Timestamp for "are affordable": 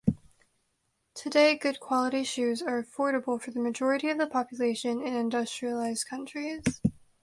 2.63-3.39